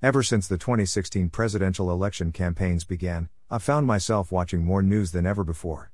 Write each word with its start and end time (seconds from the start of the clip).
Ever 0.00 0.22
since 0.22 0.46
the 0.46 0.58
2016 0.58 1.28
presidential 1.30 1.90
election 1.90 2.30
campaigns 2.30 2.84
began, 2.84 3.30
I've 3.50 3.64
found 3.64 3.84
myself 3.84 4.30
watching 4.30 4.64
more 4.64 4.80
news 4.80 5.10
than 5.10 5.26
ever 5.26 5.42
before. 5.42 5.90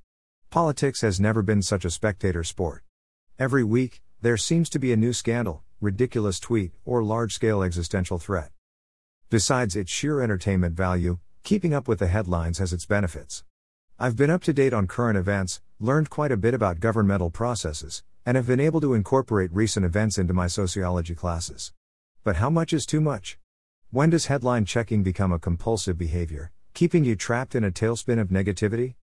Politics 0.50 1.00
has 1.00 1.18
never 1.18 1.40
been 1.40 1.62
such 1.62 1.86
a 1.86 1.90
spectator 1.90 2.44
sport. 2.44 2.82
Every 3.38 3.64
week, 3.64 4.02
there 4.20 4.36
seems 4.36 4.68
to 4.70 4.78
be 4.78 4.92
a 4.92 4.96
new 4.98 5.14
scandal, 5.14 5.62
ridiculous 5.80 6.38
tweet, 6.38 6.72
or 6.84 7.02
large 7.02 7.32
scale 7.32 7.62
existential 7.62 8.18
threat. 8.18 8.50
Besides 9.30 9.74
its 9.74 9.90
sheer 9.90 10.20
entertainment 10.20 10.76
value, 10.76 11.18
keeping 11.42 11.72
up 11.72 11.88
with 11.88 11.98
the 11.98 12.08
headlines 12.08 12.58
has 12.58 12.74
its 12.74 12.84
benefits. 12.84 13.42
I've 13.98 14.16
been 14.16 14.28
up 14.28 14.42
to 14.42 14.52
date 14.52 14.74
on 14.74 14.86
current 14.86 15.16
events, 15.16 15.62
learned 15.80 16.10
quite 16.10 16.30
a 16.30 16.36
bit 16.36 16.52
about 16.52 16.78
governmental 16.78 17.30
processes, 17.30 18.02
and 18.26 18.36
have 18.36 18.48
been 18.48 18.60
able 18.60 18.82
to 18.82 18.92
incorporate 18.92 19.50
recent 19.50 19.86
events 19.86 20.18
into 20.18 20.34
my 20.34 20.46
sociology 20.46 21.14
classes. 21.14 21.72
But 22.22 22.36
how 22.36 22.50
much 22.50 22.74
is 22.74 22.84
too 22.84 23.00
much? 23.00 23.38
When 23.94 24.10
does 24.10 24.26
headline 24.26 24.64
checking 24.64 25.04
become 25.04 25.30
a 25.30 25.38
compulsive 25.38 25.96
behavior, 25.96 26.50
keeping 26.72 27.04
you 27.04 27.14
trapped 27.14 27.54
in 27.54 27.62
a 27.62 27.70
tailspin 27.70 28.20
of 28.20 28.26
negativity? 28.26 28.96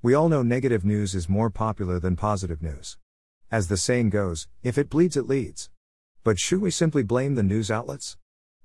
We 0.00 0.14
all 0.14 0.28
know 0.28 0.44
negative 0.44 0.84
news 0.84 1.16
is 1.16 1.28
more 1.28 1.50
popular 1.50 1.98
than 1.98 2.14
positive 2.14 2.62
news. 2.62 2.98
As 3.50 3.66
the 3.66 3.76
saying 3.76 4.10
goes, 4.10 4.46
if 4.62 4.78
it 4.78 4.88
bleeds, 4.88 5.16
it 5.16 5.26
leads. 5.26 5.70
But 6.22 6.38
should 6.38 6.60
we 6.60 6.70
simply 6.70 7.02
blame 7.02 7.34
the 7.34 7.42
news 7.42 7.68
outlets? 7.68 8.16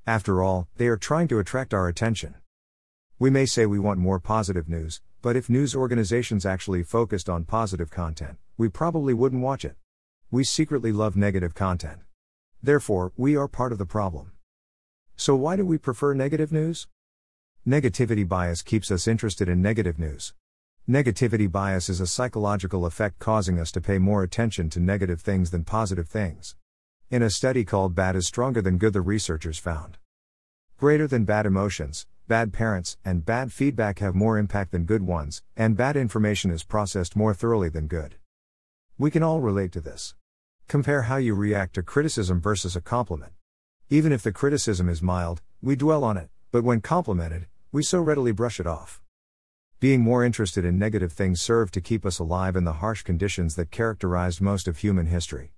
After 0.05 0.43
all, 0.43 0.67
they 0.75 0.85
are 0.85 0.95
trying 0.95 1.27
to 1.29 1.39
attract 1.39 1.73
our 1.73 1.87
attention. 1.87 2.35
We 3.17 3.31
may 3.31 3.47
say 3.47 3.65
we 3.65 3.79
want 3.79 3.97
more 3.97 4.19
positive 4.19 4.69
news, 4.69 5.01
but 5.23 5.35
if 5.35 5.49
news 5.49 5.73
organizations 5.73 6.45
actually 6.45 6.83
focused 6.83 7.29
on 7.29 7.45
positive 7.45 7.89
content, 7.89 8.37
we 8.59 8.69
probably 8.69 9.15
wouldn't 9.15 9.41
watch 9.41 9.65
it. 9.65 9.75
We 10.29 10.43
secretly 10.43 10.91
love 10.91 11.15
negative 11.15 11.55
content. 11.55 12.01
Therefore, 12.61 13.11
we 13.17 13.35
are 13.35 13.47
part 13.47 13.71
of 13.71 13.79
the 13.79 13.87
problem. 13.87 14.33
So, 15.19 15.35
why 15.35 15.55
do 15.55 15.65
we 15.65 15.79
prefer 15.79 16.13
negative 16.13 16.51
news? 16.51 16.87
Negativity 17.67 18.25
bias 18.25 18.61
keeps 18.61 18.91
us 18.91 19.07
interested 19.07 19.49
in 19.49 19.63
negative 19.63 19.97
news. 19.97 20.35
Negativity 20.87 21.51
bias 21.51 21.89
is 21.89 21.99
a 21.99 22.05
psychological 22.05 22.85
effect 22.85 23.17
causing 23.17 23.59
us 23.59 23.71
to 23.71 23.81
pay 23.81 23.97
more 23.97 24.21
attention 24.21 24.69
to 24.69 24.79
negative 24.79 25.19
things 25.19 25.49
than 25.49 25.63
positive 25.63 26.07
things. 26.07 26.55
In 27.09 27.23
a 27.23 27.31
study 27.31 27.65
called 27.65 27.95
Bad 27.95 28.15
is 28.15 28.27
Stronger 28.27 28.61
Than 28.61 28.77
Good, 28.77 28.93
the 28.93 29.01
researchers 29.01 29.57
found 29.57 29.97
greater 30.77 31.07
than 31.07 31.25
bad 31.25 31.47
emotions, 31.47 32.05
bad 32.27 32.53
parents, 32.53 32.95
and 33.03 33.25
bad 33.25 33.51
feedback 33.51 33.97
have 33.97 34.13
more 34.13 34.37
impact 34.37 34.71
than 34.71 34.83
good 34.83 35.01
ones, 35.01 35.41
and 35.55 35.75
bad 35.75 35.97
information 35.97 36.51
is 36.51 36.63
processed 36.63 37.15
more 37.15 37.33
thoroughly 37.33 37.69
than 37.69 37.87
good. 37.87 38.17
We 38.99 39.09
can 39.09 39.23
all 39.23 39.41
relate 39.41 39.71
to 39.71 39.81
this. 39.81 40.13
Compare 40.67 41.03
how 41.03 41.15
you 41.15 41.33
react 41.33 41.73
to 41.73 41.81
criticism 41.81 42.39
versus 42.39 42.75
a 42.75 42.81
compliment. 42.81 43.33
Even 43.89 44.11
if 44.11 44.21
the 44.21 44.33
criticism 44.33 44.89
is 44.89 45.01
mild, 45.01 45.41
we 45.61 45.77
dwell 45.77 46.03
on 46.03 46.17
it, 46.17 46.27
but 46.51 46.61
when 46.61 46.81
complimented, 46.81 47.47
we 47.71 47.81
so 47.81 48.01
readily 48.01 48.33
brush 48.33 48.59
it 48.59 48.67
off. 48.67 49.01
Being 49.79 50.01
more 50.01 50.25
interested 50.25 50.65
in 50.65 50.77
negative 50.77 51.13
things 51.13 51.41
served 51.41 51.73
to 51.73 51.79
keep 51.79 52.05
us 52.05 52.19
alive 52.19 52.57
in 52.57 52.65
the 52.65 52.73
harsh 52.73 53.03
conditions 53.03 53.55
that 53.55 53.71
characterized 53.71 54.41
most 54.41 54.67
of 54.67 54.79
human 54.79 55.05
history. 55.05 55.53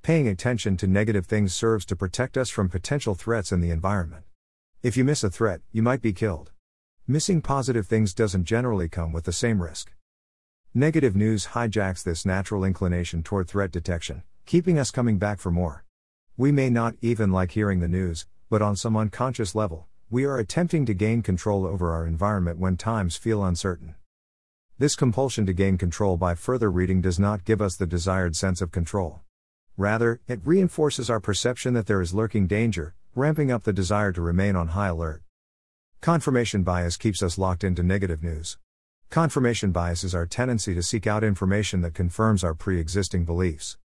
Paying 0.00 0.26
attention 0.26 0.78
to 0.78 0.86
negative 0.86 1.26
things 1.26 1.52
serves 1.52 1.84
to 1.84 1.94
protect 1.94 2.38
us 2.38 2.48
from 2.48 2.70
potential 2.70 3.14
threats 3.14 3.52
in 3.52 3.60
the 3.60 3.70
environment. 3.70 4.24
If 4.82 4.96
you 4.96 5.04
miss 5.04 5.22
a 5.22 5.28
threat, 5.28 5.60
you 5.70 5.82
might 5.82 6.00
be 6.00 6.14
killed. 6.14 6.52
Missing 7.06 7.42
positive 7.42 7.86
things 7.86 8.14
doesn't 8.14 8.44
generally 8.44 8.88
come 8.88 9.12
with 9.12 9.24
the 9.24 9.32
same 9.32 9.60
risk. 9.62 9.92
Negative 10.72 11.14
news 11.14 11.48
hijacks 11.48 12.02
this 12.02 12.24
natural 12.24 12.64
inclination 12.64 13.22
toward 13.22 13.46
threat 13.46 13.70
detection, 13.70 14.22
keeping 14.46 14.78
us 14.78 14.90
coming 14.90 15.18
back 15.18 15.38
for 15.38 15.50
more. 15.50 15.83
We 16.36 16.50
may 16.50 16.68
not 16.68 16.96
even 17.00 17.30
like 17.30 17.52
hearing 17.52 17.78
the 17.78 17.86
news, 17.86 18.26
but 18.50 18.60
on 18.60 18.74
some 18.74 18.96
unconscious 18.96 19.54
level, 19.54 19.86
we 20.10 20.24
are 20.24 20.36
attempting 20.36 20.84
to 20.86 20.92
gain 20.92 21.22
control 21.22 21.64
over 21.64 21.92
our 21.92 22.08
environment 22.08 22.58
when 22.58 22.76
times 22.76 23.14
feel 23.14 23.44
uncertain. 23.44 23.94
This 24.76 24.96
compulsion 24.96 25.46
to 25.46 25.52
gain 25.52 25.78
control 25.78 26.16
by 26.16 26.34
further 26.34 26.72
reading 26.72 27.00
does 27.00 27.20
not 27.20 27.44
give 27.44 27.62
us 27.62 27.76
the 27.76 27.86
desired 27.86 28.34
sense 28.34 28.60
of 28.60 28.72
control. 28.72 29.20
Rather, 29.76 30.20
it 30.26 30.40
reinforces 30.44 31.08
our 31.08 31.20
perception 31.20 31.72
that 31.74 31.86
there 31.86 32.00
is 32.00 32.12
lurking 32.12 32.48
danger, 32.48 32.96
ramping 33.14 33.52
up 33.52 33.62
the 33.62 33.72
desire 33.72 34.10
to 34.10 34.20
remain 34.20 34.56
on 34.56 34.68
high 34.68 34.88
alert. 34.88 35.22
Confirmation 36.00 36.64
bias 36.64 36.96
keeps 36.96 37.22
us 37.22 37.38
locked 37.38 37.62
into 37.62 37.84
negative 37.84 38.24
news. 38.24 38.58
Confirmation 39.08 39.70
bias 39.70 40.02
is 40.02 40.16
our 40.16 40.26
tendency 40.26 40.74
to 40.74 40.82
seek 40.82 41.06
out 41.06 41.22
information 41.22 41.80
that 41.82 41.94
confirms 41.94 42.42
our 42.42 42.54
pre 42.54 42.80
existing 42.80 43.24
beliefs. 43.24 43.78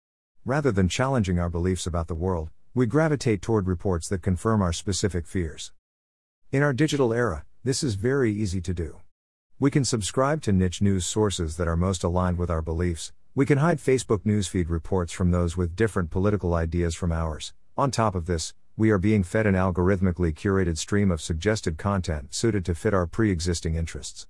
Rather 0.48 0.72
than 0.72 0.88
challenging 0.88 1.38
our 1.38 1.50
beliefs 1.50 1.86
about 1.86 2.08
the 2.08 2.14
world, 2.14 2.48
we 2.72 2.86
gravitate 2.86 3.42
toward 3.42 3.66
reports 3.66 4.08
that 4.08 4.22
confirm 4.22 4.62
our 4.62 4.72
specific 4.72 5.26
fears. 5.26 5.72
In 6.50 6.62
our 6.62 6.72
digital 6.72 7.12
era, 7.12 7.44
this 7.64 7.82
is 7.82 7.96
very 7.96 8.32
easy 8.32 8.62
to 8.62 8.72
do. 8.72 8.96
We 9.58 9.70
can 9.70 9.84
subscribe 9.84 10.40
to 10.44 10.52
niche 10.52 10.80
news 10.80 11.04
sources 11.04 11.58
that 11.58 11.68
are 11.68 11.76
most 11.76 12.02
aligned 12.02 12.38
with 12.38 12.48
our 12.48 12.62
beliefs. 12.62 13.12
We 13.34 13.44
can 13.44 13.58
hide 13.58 13.76
Facebook 13.76 14.20
newsfeed 14.20 14.70
reports 14.70 15.12
from 15.12 15.32
those 15.32 15.58
with 15.58 15.76
different 15.76 16.08
political 16.08 16.54
ideas 16.54 16.94
from 16.94 17.12
ours. 17.12 17.52
On 17.76 17.90
top 17.90 18.14
of 18.14 18.24
this, 18.24 18.54
we 18.74 18.88
are 18.88 18.96
being 18.96 19.24
fed 19.24 19.46
an 19.46 19.54
algorithmically 19.54 20.32
curated 20.32 20.78
stream 20.78 21.10
of 21.10 21.20
suggested 21.20 21.76
content 21.76 22.32
suited 22.32 22.64
to 22.64 22.74
fit 22.74 22.94
our 22.94 23.06
pre 23.06 23.30
existing 23.30 23.74
interests. 23.74 24.26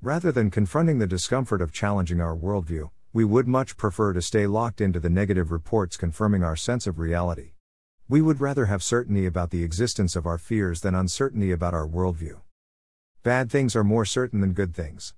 Rather 0.00 0.32
than 0.32 0.50
confronting 0.50 1.00
the 1.00 1.06
discomfort 1.06 1.60
of 1.60 1.70
challenging 1.70 2.22
our 2.22 2.34
worldview, 2.34 2.88
we 3.14 3.24
would 3.24 3.46
much 3.46 3.76
prefer 3.76 4.12
to 4.12 4.20
stay 4.20 4.44
locked 4.44 4.80
into 4.80 4.98
the 4.98 5.08
negative 5.08 5.52
reports 5.52 5.96
confirming 5.96 6.42
our 6.42 6.56
sense 6.56 6.84
of 6.84 6.98
reality. 6.98 7.52
We 8.08 8.20
would 8.20 8.40
rather 8.40 8.66
have 8.66 8.82
certainty 8.82 9.24
about 9.24 9.50
the 9.50 9.62
existence 9.62 10.16
of 10.16 10.26
our 10.26 10.36
fears 10.36 10.80
than 10.80 10.96
uncertainty 10.96 11.52
about 11.52 11.74
our 11.74 11.86
worldview. 11.86 12.40
Bad 13.22 13.52
things 13.52 13.76
are 13.76 13.84
more 13.84 14.04
certain 14.04 14.40
than 14.40 14.52
good 14.52 14.74
things. 14.74 15.14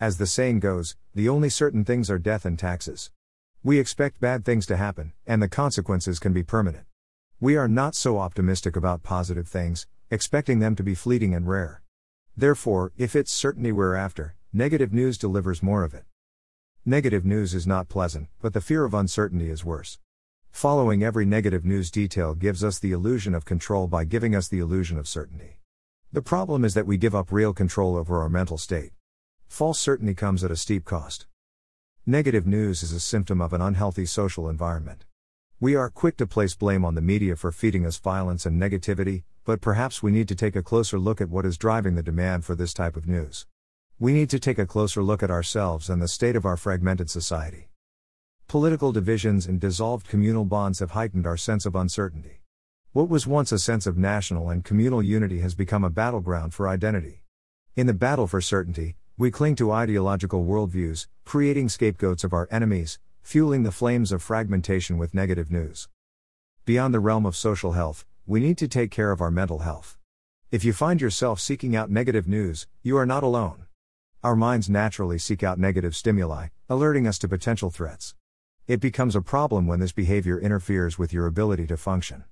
As 0.00 0.18
the 0.18 0.26
saying 0.26 0.58
goes, 0.58 0.96
the 1.14 1.28
only 1.28 1.48
certain 1.48 1.84
things 1.84 2.10
are 2.10 2.18
death 2.18 2.44
and 2.44 2.58
taxes. 2.58 3.12
We 3.62 3.78
expect 3.78 4.20
bad 4.20 4.44
things 4.44 4.66
to 4.66 4.76
happen, 4.76 5.12
and 5.24 5.40
the 5.40 5.48
consequences 5.48 6.18
can 6.18 6.32
be 6.32 6.42
permanent. 6.42 6.86
We 7.38 7.56
are 7.56 7.68
not 7.68 7.94
so 7.94 8.18
optimistic 8.18 8.74
about 8.74 9.04
positive 9.04 9.46
things, 9.46 9.86
expecting 10.10 10.58
them 10.58 10.74
to 10.74 10.82
be 10.82 10.96
fleeting 10.96 11.32
and 11.32 11.46
rare. 11.46 11.82
Therefore, 12.36 12.90
if 12.96 13.14
it's 13.14 13.30
certainty 13.30 13.70
we're 13.70 13.94
after, 13.94 14.34
negative 14.52 14.92
news 14.92 15.16
delivers 15.16 15.62
more 15.62 15.84
of 15.84 15.94
it. 15.94 16.06
Negative 16.88 17.24
news 17.24 17.52
is 17.52 17.66
not 17.66 17.88
pleasant, 17.88 18.28
but 18.40 18.52
the 18.52 18.60
fear 18.60 18.84
of 18.84 18.94
uncertainty 18.94 19.50
is 19.50 19.64
worse. 19.64 19.98
Following 20.52 21.02
every 21.02 21.26
negative 21.26 21.64
news 21.64 21.90
detail 21.90 22.32
gives 22.36 22.62
us 22.62 22.78
the 22.78 22.92
illusion 22.92 23.34
of 23.34 23.44
control 23.44 23.88
by 23.88 24.04
giving 24.04 24.36
us 24.36 24.46
the 24.46 24.60
illusion 24.60 24.96
of 24.96 25.08
certainty. 25.08 25.58
The 26.12 26.22
problem 26.22 26.64
is 26.64 26.74
that 26.74 26.86
we 26.86 26.96
give 26.96 27.12
up 27.12 27.32
real 27.32 27.52
control 27.52 27.96
over 27.96 28.22
our 28.22 28.28
mental 28.28 28.56
state. 28.56 28.92
False 29.48 29.80
certainty 29.80 30.14
comes 30.14 30.44
at 30.44 30.52
a 30.52 30.56
steep 30.56 30.84
cost. 30.84 31.26
Negative 32.06 32.46
news 32.46 32.84
is 32.84 32.92
a 32.92 33.00
symptom 33.00 33.40
of 33.40 33.52
an 33.52 33.60
unhealthy 33.60 34.06
social 34.06 34.48
environment. 34.48 35.06
We 35.58 35.74
are 35.74 35.90
quick 35.90 36.16
to 36.18 36.26
place 36.28 36.54
blame 36.54 36.84
on 36.84 36.94
the 36.94 37.00
media 37.00 37.34
for 37.34 37.50
feeding 37.50 37.84
us 37.84 37.98
violence 37.98 38.46
and 38.46 38.62
negativity, 38.62 39.24
but 39.44 39.60
perhaps 39.60 40.04
we 40.04 40.12
need 40.12 40.28
to 40.28 40.36
take 40.36 40.54
a 40.54 40.62
closer 40.62 41.00
look 41.00 41.20
at 41.20 41.30
what 41.30 41.46
is 41.46 41.58
driving 41.58 41.96
the 41.96 42.02
demand 42.04 42.44
for 42.44 42.54
this 42.54 42.72
type 42.72 42.94
of 42.94 43.08
news. 43.08 43.44
We 43.98 44.12
need 44.12 44.28
to 44.28 44.38
take 44.38 44.58
a 44.58 44.66
closer 44.66 45.02
look 45.02 45.22
at 45.22 45.30
ourselves 45.30 45.88
and 45.88 46.02
the 46.02 46.06
state 46.06 46.36
of 46.36 46.44
our 46.44 46.58
fragmented 46.58 47.08
society. 47.08 47.70
Political 48.46 48.92
divisions 48.92 49.46
and 49.46 49.58
dissolved 49.58 50.06
communal 50.06 50.44
bonds 50.44 50.80
have 50.80 50.90
heightened 50.90 51.26
our 51.26 51.38
sense 51.38 51.64
of 51.64 51.74
uncertainty. 51.74 52.42
What 52.92 53.08
was 53.08 53.26
once 53.26 53.52
a 53.52 53.58
sense 53.58 53.86
of 53.86 53.96
national 53.96 54.50
and 54.50 54.62
communal 54.62 55.02
unity 55.02 55.40
has 55.40 55.54
become 55.54 55.82
a 55.82 55.88
battleground 55.88 56.52
for 56.52 56.68
identity. 56.68 57.22
In 57.74 57.86
the 57.86 57.94
battle 57.94 58.26
for 58.26 58.42
certainty, 58.42 58.96
we 59.16 59.30
cling 59.30 59.54
to 59.56 59.72
ideological 59.72 60.44
worldviews, 60.44 61.06
creating 61.24 61.70
scapegoats 61.70 62.22
of 62.22 62.34
our 62.34 62.48
enemies, 62.50 62.98
fueling 63.22 63.62
the 63.62 63.72
flames 63.72 64.12
of 64.12 64.22
fragmentation 64.22 64.98
with 64.98 65.14
negative 65.14 65.50
news. 65.50 65.88
Beyond 66.66 66.92
the 66.92 67.00
realm 67.00 67.24
of 67.24 67.34
social 67.34 67.72
health, 67.72 68.04
we 68.26 68.40
need 68.40 68.58
to 68.58 68.68
take 68.68 68.90
care 68.90 69.10
of 69.10 69.22
our 69.22 69.30
mental 69.30 69.60
health. 69.60 69.96
If 70.50 70.66
you 70.66 70.74
find 70.74 71.00
yourself 71.00 71.40
seeking 71.40 71.74
out 71.74 71.90
negative 71.90 72.28
news, 72.28 72.66
you 72.82 72.98
are 72.98 73.06
not 73.06 73.22
alone. 73.22 73.65
Our 74.26 74.34
minds 74.34 74.68
naturally 74.68 75.18
seek 75.18 75.44
out 75.44 75.56
negative 75.56 75.94
stimuli, 75.94 76.48
alerting 76.68 77.06
us 77.06 77.16
to 77.18 77.28
potential 77.28 77.70
threats. 77.70 78.16
It 78.66 78.80
becomes 78.80 79.14
a 79.14 79.22
problem 79.22 79.68
when 79.68 79.78
this 79.78 79.92
behavior 79.92 80.40
interferes 80.40 80.98
with 80.98 81.12
your 81.12 81.28
ability 81.28 81.68
to 81.68 81.76
function. 81.76 82.24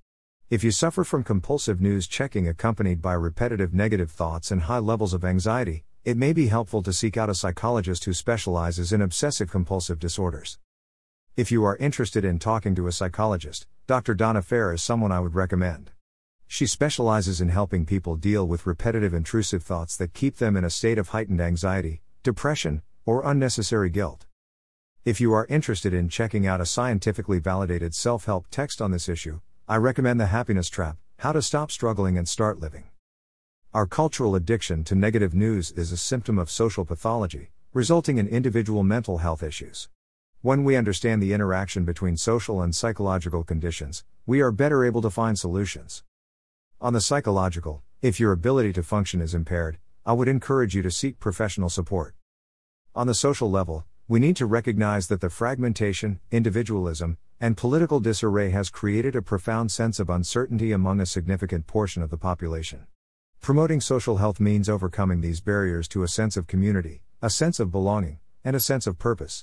If 0.50 0.64
you 0.64 0.72
suffer 0.72 1.04
from 1.04 1.22
compulsive 1.22 1.80
news 1.80 2.08
checking 2.08 2.48
accompanied 2.48 3.00
by 3.00 3.12
repetitive 3.12 3.72
negative 3.72 4.10
thoughts 4.10 4.50
and 4.50 4.62
high 4.62 4.80
levels 4.80 5.14
of 5.14 5.24
anxiety, 5.24 5.84
it 6.04 6.16
may 6.16 6.32
be 6.32 6.48
helpful 6.48 6.82
to 6.82 6.92
seek 6.92 7.16
out 7.16 7.30
a 7.30 7.34
psychologist 7.36 8.06
who 8.06 8.12
specializes 8.12 8.92
in 8.92 9.00
obsessive 9.00 9.48
compulsive 9.48 10.00
disorders. 10.00 10.58
If 11.36 11.52
you 11.52 11.62
are 11.62 11.76
interested 11.76 12.24
in 12.24 12.40
talking 12.40 12.74
to 12.74 12.88
a 12.88 12.92
psychologist, 12.92 13.68
Dr. 13.86 14.14
Donna 14.14 14.42
Fair 14.42 14.72
is 14.72 14.82
someone 14.82 15.12
I 15.12 15.20
would 15.20 15.36
recommend. 15.36 15.92
She 16.46 16.66
specializes 16.66 17.40
in 17.40 17.48
helping 17.48 17.86
people 17.86 18.16
deal 18.16 18.46
with 18.46 18.66
repetitive 18.66 19.12
intrusive 19.14 19.62
thoughts 19.62 19.96
that 19.96 20.14
keep 20.14 20.36
them 20.36 20.56
in 20.56 20.64
a 20.64 20.70
state 20.70 20.98
of 20.98 21.08
heightened 21.08 21.40
anxiety, 21.40 22.02
depression, 22.22 22.82
or 23.04 23.28
unnecessary 23.28 23.90
guilt. 23.90 24.26
If 25.04 25.20
you 25.20 25.32
are 25.34 25.46
interested 25.46 25.92
in 25.92 26.08
checking 26.08 26.46
out 26.46 26.60
a 26.60 26.66
scientifically 26.66 27.38
validated 27.38 27.94
self 27.94 28.24
help 28.24 28.46
text 28.50 28.80
on 28.80 28.90
this 28.90 29.08
issue, 29.08 29.40
I 29.68 29.76
recommend 29.76 30.20
The 30.20 30.26
Happiness 30.26 30.68
Trap 30.68 30.96
How 31.18 31.32
to 31.32 31.42
Stop 31.42 31.70
Struggling 31.70 32.16
and 32.16 32.28
Start 32.28 32.60
Living. 32.60 32.84
Our 33.74 33.86
cultural 33.86 34.34
addiction 34.34 34.84
to 34.84 34.94
negative 34.94 35.34
news 35.34 35.72
is 35.72 35.90
a 35.90 35.96
symptom 35.96 36.38
of 36.38 36.50
social 36.50 36.84
pathology, 36.84 37.50
resulting 37.72 38.18
in 38.18 38.28
individual 38.28 38.84
mental 38.84 39.18
health 39.18 39.42
issues. 39.42 39.88
When 40.42 40.62
we 40.62 40.76
understand 40.76 41.20
the 41.20 41.32
interaction 41.32 41.84
between 41.84 42.16
social 42.16 42.62
and 42.62 42.74
psychological 42.74 43.42
conditions, 43.42 44.04
we 44.26 44.40
are 44.40 44.52
better 44.52 44.84
able 44.84 45.02
to 45.02 45.10
find 45.10 45.38
solutions. 45.38 46.04
On 46.80 46.92
the 46.92 47.00
psychological, 47.00 47.82
if 48.02 48.20
your 48.20 48.32
ability 48.32 48.72
to 48.74 48.82
function 48.82 49.20
is 49.20 49.34
impaired, 49.34 49.78
I 50.04 50.12
would 50.12 50.28
encourage 50.28 50.74
you 50.74 50.82
to 50.82 50.90
seek 50.90 51.18
professional 51.18 51.70
support. 51.70 52.14
On 52.94 53.06
the 53.06 53.14
social 53.14 53.50
level, 53.50 53.86
we 54.06 54.20
need 54.20 54.36
to 54.36 54.46
recognize 54.46 55.08
that 55.08 55.20
the 55.20 55.30
fragmentation, 55.30 56.20
individualism, 56.30 57.16
and 57.40 57.56
political 57.56 58.00
disarray 58.00 58.50
has 58.50 58.70
created 58.70 59.16
a 59.16 59.22
profound 59.22 59.72
sense 59.72 59.98
of 59.98 60.10
uncertainty 60.10 60.72
among 60.72 61.00
a 61.00 61.06
significant 61.06 61.66
portion 61.66 62.02
of 62.02 62.10
the 62.10 62.18
population. 62.18 62.86
Promoting 63.40 63.80
social 63.80 64.18
health 64.18 64.38
means 64.38 64.68
overcoming 64.68 65.20
these 65.20 65.40
barriers 65.40 65.88
to 65.88 66.02
a 66.02 66.08
sense 66.08 66.36
of 66.36 66.46
community, 66.46 67.02
a 67.20 67.30
sense 67.30 67.58
of 67.58 67.72
belonging, 67.72 68.18
and 68.44 68.54
a 68.54 68.60
sense 68.60 68.86
of 68.86 68.98
purpose. 68.98 69.42